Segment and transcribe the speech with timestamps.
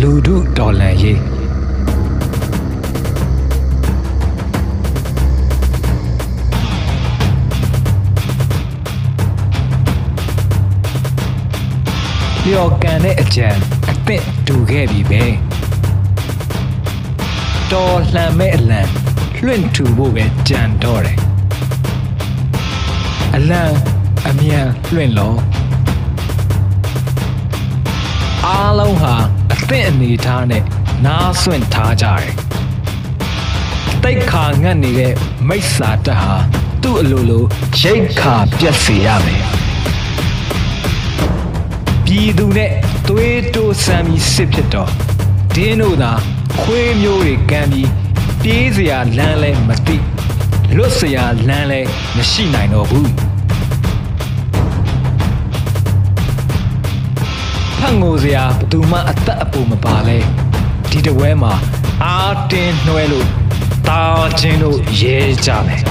[0.00, 1.18] လူထုတော်လှန်ရေး
[12.46, 13.48] လျော်ကန်တဲ့အကြံ
[13.90, 15.22] အသင့်တူခဲ့ပြီပဲ
[17.72, 18.82] တော်လှန်မဲ့အလံ
[19.44, 21.18] လွင့်ထူဖို့ပဲကြံတော့တယ်
[23.36, 23.62] အလံ
[24.28, 25.38] အမြန်လွင့်လို့
[28.46, 29.14] အားလုံးဟာ
[29.52, 30.62] အသင့်အနေထားနဲ့
[31.06, 32.32] နားဆွင့်ထားကြတယ်။
[34.02, 35.14] တိတ်ခါငတ်နေတဲ့
[35.48, 36.34] မိစ္ဆာတက်ဟာ
[36.82, 37.44] သူ့အလိုလို
[37.80, 39.42] ရိတ်ခါပြက်စေရမယ်။
[42.04, 42.70] ပြည်သူနဲ့
[43.08, 44.90] သွေးတိုးဆမ်းပြီးစစ်ဖြစ်တော့
[45.54, 46.12] ဒင်းတို့သာ
[46.62, 47.90] ခွေးမျိုးတွေကမ်းပြီး
[48.42, 49.96] ပြေးစရာလမ်းလဲမသိ
[50.76, 51.80] လွတ်စရာလမ်းလဲ
[52.16, 53.06] မရှိနိုင်တော့ဘူး။
[57.78, 60.18] ဖတ်ငိုစရာဘယ်သူမှအသက်အပူမပါလဲ
[60.90, 61.54] ဒီတပွဲမှာ
[62.04, 62.16] အာ
[62.50, 63.26] တင်းနှွဲလို့
[63.88, 64.02] တာ
[64.40, 65.82] ချင်းတို့ရဲကြမယ်